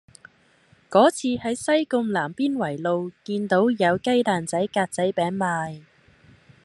[0.89, 5.83] 嗰次喺西貢南邊圍路見到有雞蛋仔格仔餅賣